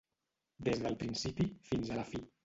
Des 0.67 0.79
del 0.85 0.97
principi 1.03 1.47
fins 1.67 1.91
a 1.91 1.99
la 1.99 2.07
fi. 2.13 2.23